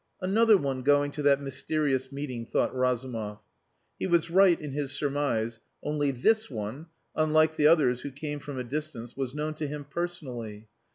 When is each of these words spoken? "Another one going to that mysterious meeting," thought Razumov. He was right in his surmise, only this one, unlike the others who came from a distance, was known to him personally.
"Another 0.19 0.57
one 0.57 0.81
going 0.81 1.11
to 1.11 1.21
that 1.21 1.43
mysterious 1.43 2.11
meeting," 2.11 2.43
thought 2.43 2.73
Razumov. 2.75 3.37
He 3.99 4.07
was 4.07 4.31
right 4.31 4.59
in 4.59 4.71
his 4.71 4.91
surmise, 4.91 5.59
only 5.83 6.09
this 6.09 6.49
one, 6.49 6.87
unlike 7.15 7.55
the 7.55 7.67
others 7.67 8.01
who 8.01 8.09
came 8.09 8.39
from 8.39 8.57
a 8.57 8.63
distance, 8.63 9.15
was 9.15 9.35
known 9.35 9.53
to 9.53 9.67
him 9.67 9.83
personally. 9.87 10.67